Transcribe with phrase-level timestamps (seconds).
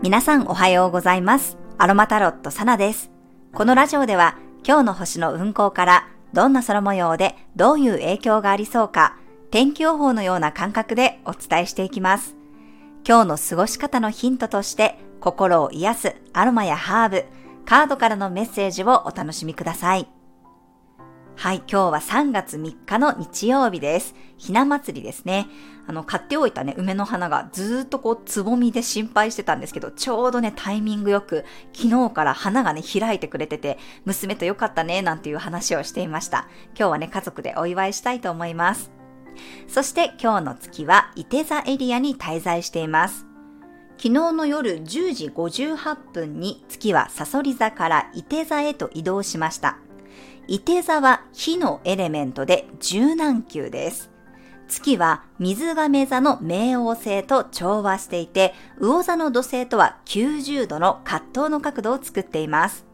[0.00, 1.58] 皆さんおはようございます。
[1.76, 3.10] アロマタロットサナです。
[3.52, 9.16] このラジオでは今日の星の運行からどんな空模様でどういう影響がありそうか
[9.50, 12.36] 天気予報のような感覚でお伝えしていきます。
[13.04, 17.24] 今日の過ごし方のヒントとして心を癒すアロマやハーブ、
[17.66, 20.08] カードからのメッセージをお楽しみください。
[21.38, 24.16] はい、今日は3月3日の日曜日です。
[24.38, 25.46] ひな祭りですね。
[25.86, 36.48] あの、買っておいたね、梅の花がずっとこう、つぼみで心配してたんですけど、ちょうどね、タイミングよく、昨日から花がね、開いてくれてて、娘とよかったね、なんていう話をしていました。
[36.76, 38.90] 今日はね、家族でお祝いしたいと思います。
[39.68, 43.26] そして今日の月は、伊手座エリアに滞在しています。
[43.96, 49.78] 昨日の夜10時58分に月はサソリ座から伊手座へと移動しました。
[50.50, 54.10] 伊手座は火のエレメントで柔軟球です。
[54.66, 62.86] 月は水亀座の冥王星と調和していて、魚座の土星とは90度の葛藤の角度を作っています。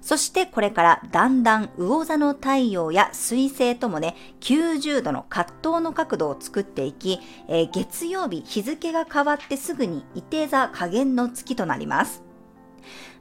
[0.00, 12.25] そしてこれからだんだん魚座の太陽や水星ともね、90度の葛藤の角度を作っていき、えー月曜日日付が変わってすぐに伊手座加減の月となります。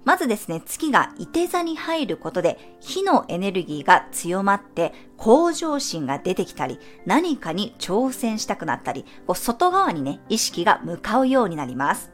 [0.05, 12.11] まずですね、月が伊手座に入ることで、火のエネルギーが強まって、向上心が出てきたり、何かに挑戦したくなったり、こう外側にね、意識が向かうようになります。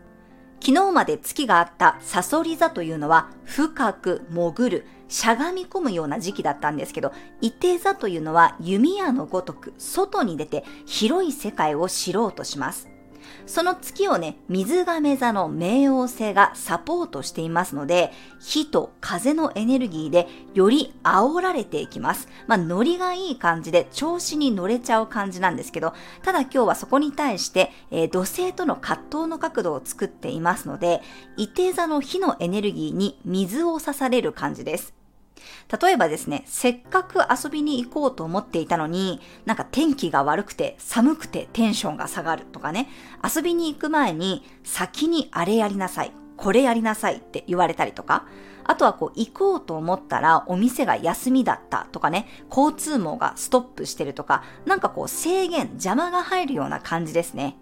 [0.61, 12.87] 昨日まで月があったサソリ座というのは、深く潜る、しゃがみ込むような時期だったんですけど、伊手座というのは弓矢のごとく、外に出て広い世界を知ろうとします。
[13.45, 22.27] その月をね、水亀座の冥王星がサポートしていますので、火と風のエネルギーでより煽られていきます。
[22.47, 31.01] まあ、ノリがいい感じで調子に乗れちゃう感じなんですけど、ただ今日はそこに対して、えー土星との葛藤の角度を作っていますので、
[31.37, 35.00] 伊手座の火のエネルギーに水を刺される感じです。
[35.81, 42.89] 例えばですね、せっかく遊びに行こうと思っていたのに、なんか天気が悪くて寒くてテンションが下がるとかね、
[43.23, 48.25] 遊びに行く前に先にあれやりなさい、これやりなさいって言われたりとか、
[48.63, 57.57] あとはこう行こうと思ったらお店が休みだったとかね、交通網がストップしてるとか、なんかこう制限、邪魔が入るような感じですね。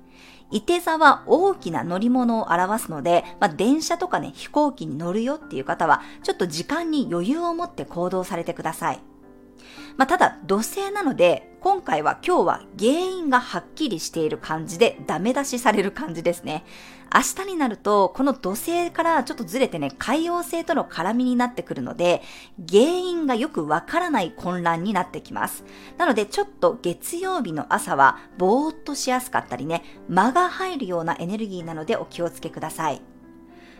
[0.52, 9.09] 伊手座は大きな乗り物を表すので、まあ、電車とかね、飛行機に乗るよっていう方は、ちょっと時間に余裕を持って行動されてください。
[9.98, 16.64] まあ、ただ、土星なので、今回は今日は原因がはっきりしている感じでダメ出しされる感じですね。
[17.14, 22.22] 明日になると、この土星からちょっとずれてね、海王星との絡みになってくるので、
[22.70, 25.66] 原因がよくわからない混乱になってきます。
[25.98, 33.02] なので、ちょっと月曜日の朝は、ぼーっとしやすかったりね、間が入るようなエネルギーなのでお気をつけください。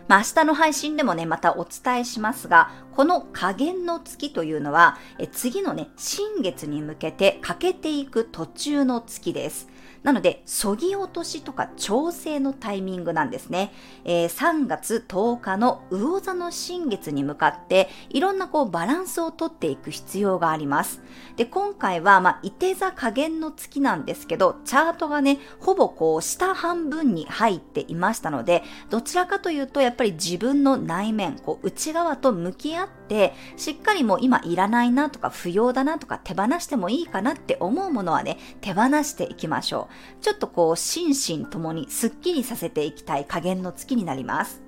[0.10, 9.70] まあ、明日の配信でもね、またお伝えしますが、この加減の月というのは、え次のね、新月に向けて欠けていく途中の月です。
[10.04, 13.74] なので、そぎ落としとか調整のタイミングなんですね。
[14.06, 21.02] えー3月10日の魚座の新月に向かって、いろんなこうバランスをとっていく必要があります。
[21.36, 39.90] で、今回は、まあ、伊手座加減の月なんですけど、チャートがね、ほぼこう下半分に入っていましたので、どちらかというと、やっぱり自分の内面、こう内側と向き合って、しっかりもう今いらないなとか不要だなとか手放してもいいかなって思うものはね、手放していきましょ
[40.20, 40.24] う。
[40.24, 44.62] ちょっとこう心身ともにスッキリさせていきたい加減の月になります。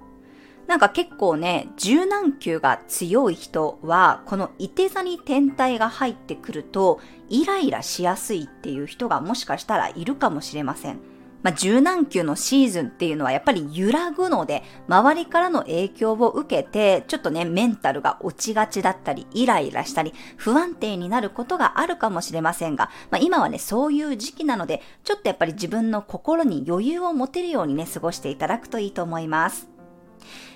[0.68, 7.00] なんか結構ね、柔軟球が強い人は、この伊手座に天体が入ってくると、
[7.30, 11.11] イライラしやすいっていう人がもしかしたらいるかもしれません。
[11.44, 29.72] まあ、柔軟球のシーズンっていうのはやっぱり揺らぐので、周りからの影響を受けて、ちょっとね、メンタルが落ちがちだったり、イライラしたり、不安定になることがあるかもしれませんが、まあ、今はね、そういう時期なので、ちょっとやっぱり自分の心に余裕を持てるようにね、過ごしていただくといいと思います。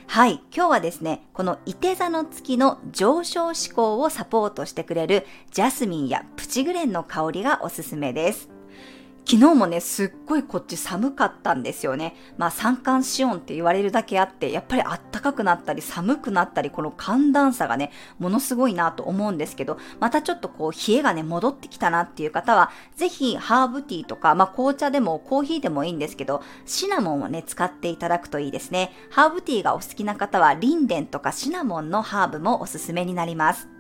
[0.07, 0.39] はい。
[0.55, 8.49] 今日はですね、この伊手座の月の上昇志向をサポートしてくれるジャスミンやプチグレンの香りがおすすめです。
[9.27, 12.16] 昨日もね、すっごいこっち寒かったんですよね。
[12.38, 28.92] まあ三寒四温って言われるだけあって、やっぱり暖かくなったり寒くなったり、この寒暖差がね、ものすごいなと思うんですけど、またちょっとこう冷えがね、戻ってきたなっていう方は、ぜひハーブティーとか、まあ紅茶でもコーヒーでもいいんですけど、シナモンをね、使っていただくといいですね。
[29.10, 33.75] ハーブティーがお好きな方は、リンデンとかシナモンのハーブもおすすめになります。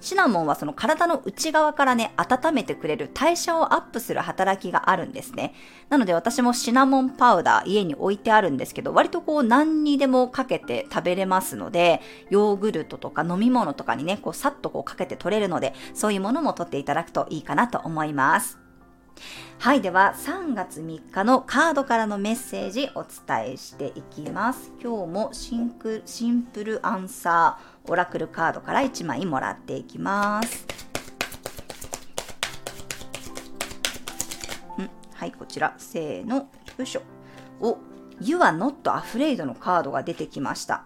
[0.00, 5.54] シナモンはその体の内側からね、温めてくれる代謝をアップする働きがあるんですね。
[5.88, 12.00] なので私もシナモンパウダー家に置いてあるんですけど、割とこう何にでもかけて食べれますので、
[12.30, 18.63] ヨーグルトとか飲み物とかにね、こうさっとこうかけて取れるので、そういうものも取っていただくといいかなと思います。
[19.58, 19.80] はい。
[19.80, 24.70] では、3月3日のカードからのメッセージお伝えしていきます。
[24.82, 30.66] 今日もシンクシンプルアンサーオラクルカードから1枚もらっていきます。
[34.78, 35.74] んはい、こちら。
[35.78, 36.36] せーの。
[36.36, 36.46] よ
[36.80, 37.02] いしょ。
[37.60, 37.78] お、
[38.20, 40.84] You are not afraid のカードが出てきました。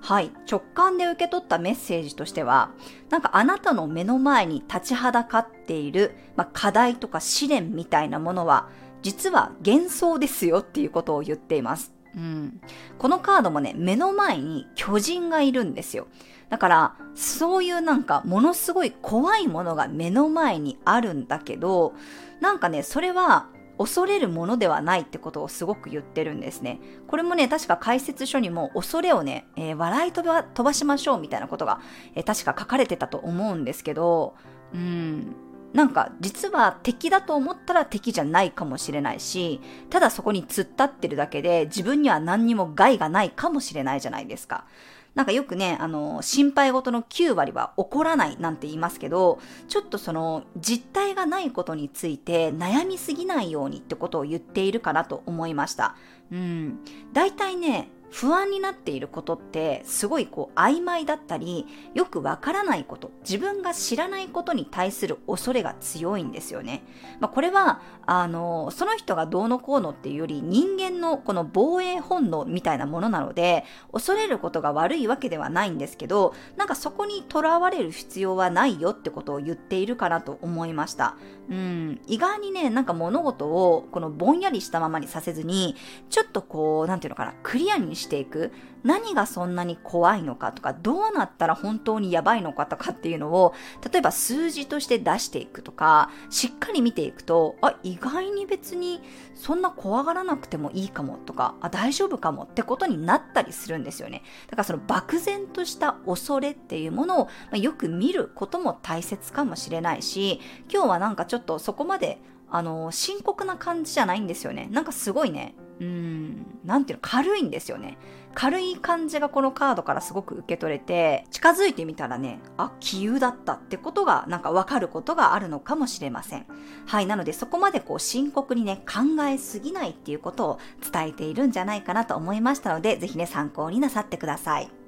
[0.00, 2.70] はい、直感で受け取ったメッセージとしては、
[3.10, 8.68] なんかあなたの目の前に立ちはだかっている、まあ、課題とか試練みたいなものは、
[9.02, 11.92] 実は幻想ですよっていうことを言っています。
[12.14, 12.60] うん、
[12.98, 16.08] このカードもね、目の前に巨人がいるんですよ。
[16.48, 21.94] だから、そういうなんかものすごい怖いものが目の前にあるんだけど、
[22.40, 23.46] なんかね、それは
[23.80, 26.80] 恐れるものではないってことをすごく言ってるんですね。
[27.08, 31.80] これもね、確か解説書にも恐れをね、えー、笑い飛ば飛ばしましょうみたいなことが、
[32.14, 34.34] えー、確か書かれてたと思うんですけど、
[34.74, 35.34] うん、
[35.72, 44.66] なんか実は敵だと思ったら敵じゃないかもしれないし、ただそこに突っ立ってるだけで自分には何にも害がないかもしれないじゃないですか。
[45.14, 55.96] なんかよくね、あの、心配事の9割は起こらないなんて言いますけど、ちょっとその実態がないことについて悩みすぎないようにってことを言っているかなと思いました。
[56.30, 56.78] うん。
[57.12, 66.82] 大体ね、不安になっていることってすごいこう曖昧だったりよくわからないこと自分が知らないことに対する恐れが強いんですよね、
[67.20, 81.16] まあ、これはあのその人がどうのこうのっていうより人間のこの防衛本能みたいなものなので恐れることが悪いわけではないんですけどなんかそこにとらわれる必要はないよってことを言っているかなと思いました。
[81.48, 82.00] うん。
[82.06, 85.76] 意外にねなんか物事をこのぼんやりしたままにさせずに
[86.08, 88.52] ちょっとこうなんていうのかなクリアにしていく。
[88.82, 93.54] 何がそんなに怖いのかとかどうなったら本当にやばいのかとかっていうのを
[93.92, 99.02] 例えば数字として出していくとかしっかり見ていくとあ意外に別に
[99.34, 104.22] そんな怖がらなくてもいいかもとかあ大丈夫かもってことになったりするんですよね。
[104.46, 110.40] だからその漠然とした恐れっていうものを、まあ、よく見ることも大切かもしれないし
[110.72, 112.18] 今日はなんかちょっとそこまで
[112.50, 114.68] あの深刻な感じじゃないんですよね。
[114.72, 115.54] なんかすごいね。
[115.80, 117.96] うん、なんていうの、軽いんですよね。
[118.34, 126.46] 軽い感じがこのカードからすごく受け取れて、近づいてみたらね、あ、気憂だったってことが、なんかわかることがあるのかもしれません。
[126.86, 130.58] はい、なのでそこまでこう深刻にね、考えすぎないっていうことを
[130.92, 134.79] 伝えているんじゃないかなと思いましたので、ぜひね、参考になさってください。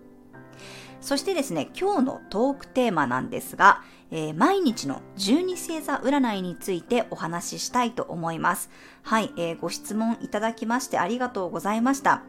[1.03, 3.83] そしてですね、今日のトークテーマなんですが、
[4.13, 8.71] えー、毎日の12星座占いについてお話ししたいと思います。
[9.03, 12.23] はい、えー、ご質問いただきましてありがとうございました。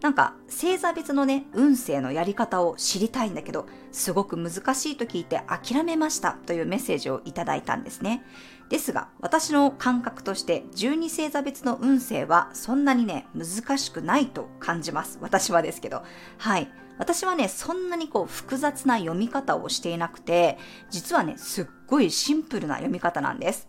[0.00, 8.22] なんか、星座別のね、運勢のやり方を知りたいんだけど、すごく難しいと聞いて諦めましたというメッセージをいただいたんですね。
[8.68, 15.18] ですが、私の感覚として12星座別の運勢はそんなにね、難しくないと感じます。
[15.20, 16.04] 私はですけど。
[16.38, 16.70] はい。
[17.00, 20.58] 私はね、そんなにこう複雑な読み方をしていなくて、
[20.90, 23.68] 実はね、すっごいシンプルな読み方なんです。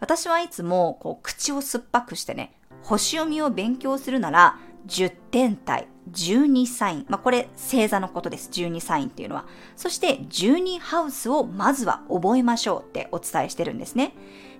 [0.00, 4.58] 私はいつもこう口を酸っぱくしてね、星読みを勉強するなら、
[4.88, 7.06] 10天体、12サイン。
[7.08, 8.50] まあ、これ星座のことです。
[8.50, 9.44] 12サインっていうのは。
[9.76, 14.14] そして12ハウスをまずは覚えましょうってお伝えしてるんですね。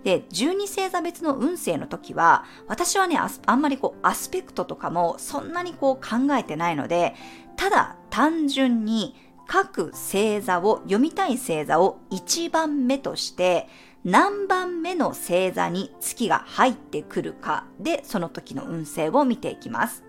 [0.04, 7.14] で、12星座別の運勢の時は、私はね、あんまりこうアスペクトとかもそんなにこう考えてないので、
[7.60, 9.14] ただ単純に
[9.46, 13.68] 各星座を、読みたい星座を1番目として、
[14.02, 20.04] 何番目の星座に月が入ってくるかで、その時の運勢を見ていきます。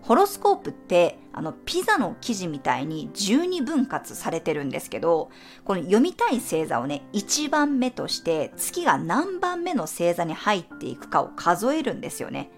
[0.00, 5.30] ホロスコープってあのピザの生地みたいに12分割されてるんですけど
[5.64, 12.50] この読みたい星座をね1番目として月が何番目の星座に入っていくかを数えるんですよね。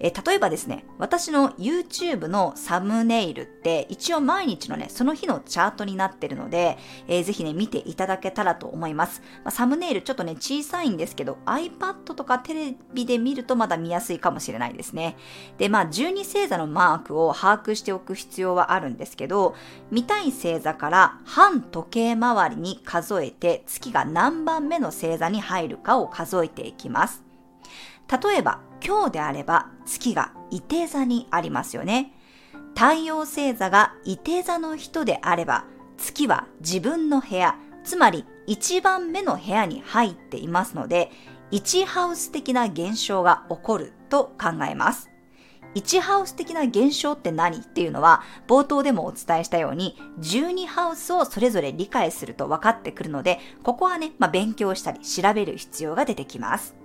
[0.00, 9.22] えー、例えばですね、私の YouTube のサムネイルって一応毎日のね、その日のチャートになってるので、えー、ぜひね、見ていただけたらと思います。
[9.44, 15.16] まあ、サムネイルちょっとね、小さいんですけど、iPad とかテレビで見るとまだ見やすいかもしれないですね。
[15.58, 19.54] で、まあ、12星座のマークを把握しておく必要はあるんですけど、
[19.90, 27.22] 見たい星座から反時計回りに数えて月が何番目の星座に入るかを数えていきます。
[28.08, 32.12] 例えば、今日であれば月が伊手座にありますよね。
[32.74, 35.64] 太陽星座が伊手座の人であれば、
[35.96, 41.10] 月は自分の部屋、つまり1番目の部屋に入っていますので、
[41.50, 45.10] 1ハウス的な現象が起こると考えます。
[45.74, 56.77] 1ハウス的な現象って何っていうのは、冒頭でもお伝えしたように、12ハウスをそれぞれ理解すると分かってくるので、ここはね、まあ、勉強したり調べる必要が出てきます。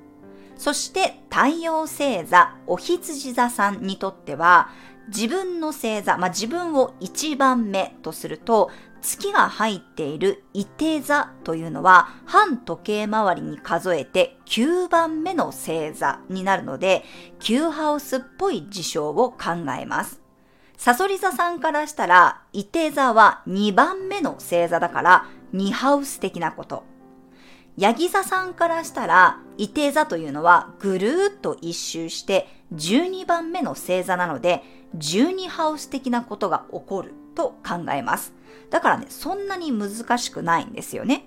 [0.57, 4.69] そして、太陽星座、お羊座さんにとっては、
[5.07, 8.71] 自分の星座、まあ、自分を1番目とすると、
[9.03, 17.03] 月が入っている伊手座というのは反時計回りに数えて9番目の星座になるので、
[17.41, 20.21] 9ハウスっぽい事象を考えます。
[20.77, 26.92] サソリ座さんからしたら、伊手座は2番目の星座だから2ハウス的なこと。
[27.77, 34.63] ヤギ座さんからしたら、伊手座というのはぐるーっと一周して12番目の星座なので、
[34.97, 38.33] 12ハウス的なことが起こると考えます。
[38.69, 41.25] だからね、そんなに難しくないんですよね。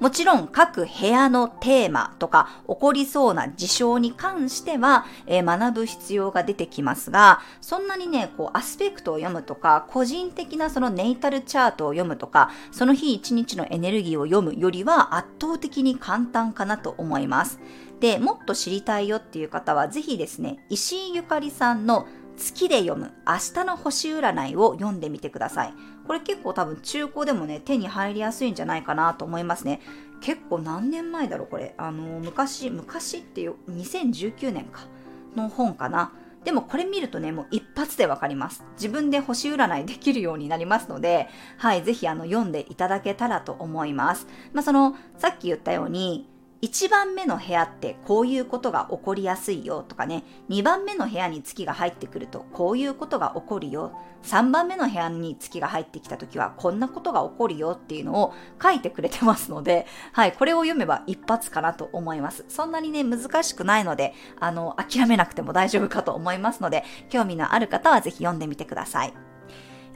[0.00, 17.60] もちろん各部屋のテーマとか起こりそうな事象に関しては、えー、学ぶ必要が出てきますが、そんなにね、こうアスペクトを読むとか、個人的なそのネイタルチャートを読むとか、その日一日のエネルギーを読むよりは圧倒的に簡単かなと思います。
[18.00, 22.06] で、もっと知りたいよっていう方は、ぜひですね、石井ゆかりさんの
[22.40, 25.74] 月で読む明日の星占いを読んでみてください。
[26.10, 29.80] これ結構多分中古でもね、手に入りやすいんじゃないかなと思いますね。
[30.20, 31.72] 結構何年前だろうこれ。
[31.78, 34.88] あの、昔、昔っていう2019年か
[35.36, 36.10] の本かな。
[36.42, 38.64] でもこれ見るとね、もう一発でわかります。
[38.72, 44.26] 自分で星占いできるようになりますので、はい、ぜひあの読んでいただけたらと思います。
[44.52, 46.26] まあその、さっき言ったように、
[46.62, 53.92] 1番目の部屋ってこういうことが起こりやすいよとかね、2番目の部屋に月が入ってくるとこういうことが起こるよ、
[54.24, 62.44] 3番目の部屋に月が入ってきた時はこんなことが起こるよっていうのを書いてくれてますので、 はい、これを読めば一発かなと思います。
[62.48, 69.14] そんなにね、難しくないので、あの、諦めなくても大丈夫かと思いますので、興味のある方はぜひ読んでみてください。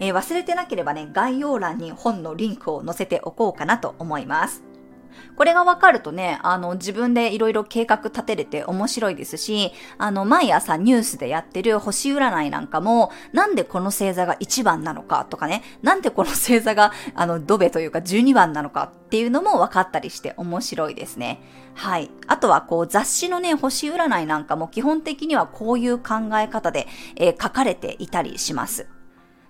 [0.01, 4.74] えー、忘れてなければね、概要欄に本のリンクを載せておこうかなと思います。
[5.37, 21.41] これがわかるとね、あの、自分でいろいろ計画立てれて面白いですし、あの、毎朝ニュースでやってる星占いなんかも、なんでこの星座が1番なのかとかね、なんでこの星座が、あの、ドベというか12番なのかっていうのも分かったりして面白いですね。
[21.75, 22.11] はい。
[22.27, 28.87] あとは、こう、雑誌のね、星占いなんかも基本的にはこういう考え方で、えー、書かれていたりします。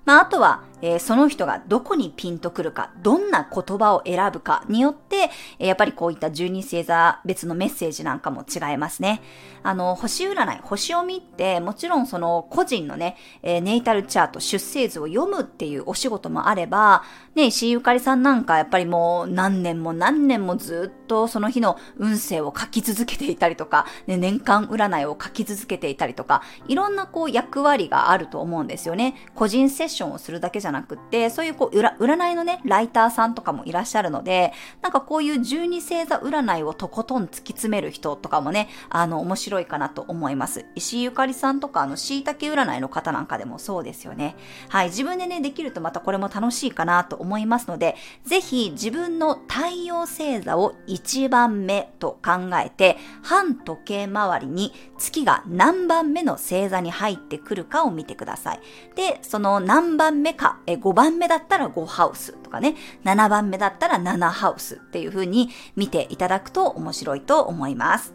[0.05, 9.23] まあ、あとは、えー、その人がどこにピンとくるか、どんな言葉を選ぶかによって、えー、やっぱりこういった12星座別のメッセージなんかも違いますね。
[9.63, 17.03] あの、星占い、星読みって、もちろんその個人のね、えー、ネイタルチャート、出生図を読むっていうお仕事もあれば、
[17.35, 29.15] ね、石井ゆかりさんなんかやっぱりもう何年も何年もずっとその日の運勢を書き続けていたりとか、ね、年間占いを書き続けていたりとか、いろんなこう役割があると思うんですよね。
[29.35, 34.53] 個人セッションをするだけじゃなくって、そういうこう、占いのね、ライターさんとかもいらっしゃるので、
[34.83, 40.67] なんかこういう十二星座占いをとことん突き詰める人とかもね、あの、面白いかなと思います。
[40.75, 44.37] 石井ゆかりさんとか、あの、椎茸占いの方なんかでもそうですよね。
[44.69, 58.61] はい、自分でね、できるとまたこれも楽しいかなと思いますので、ぜひ自分の太陽星座を1番目と考えて、反時計回りに月が何番目の星座に入ってくるかを見てください。
[58.95, 68.15] で、その何番目か、え5番目だったら5ハウスとかね、7番目だったら7ハウスっていう風に見ていただくと面白いと思います。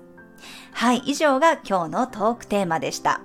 [0.73, 3.21] はい、以上が今日のトークテーマでした。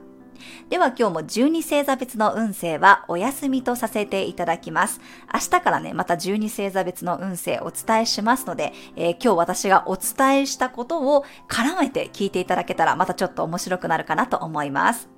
[0.69, 5.01] では今日も12星座別の運勢はお休みとさせていただきます。
[5.33, 15.14] 明日からね、また12星座別の運勢お伝えしますので、えー、今日私がお伝えしたことを絡めて聞いていただけたらまたちょっと面白くなるかなと思います。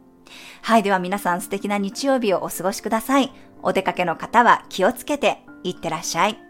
[0.63, 3.33] はい、では皆さん素敵な日曜日をお過ごしください。
[3.63, 6.46] お出かけの方は気をつけていってらっしゃい。